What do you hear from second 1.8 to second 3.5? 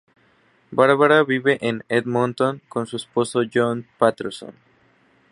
Edmonton con su esposo